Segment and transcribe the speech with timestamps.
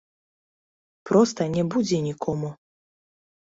[1.09, 2.53] Проста не будзе нікому.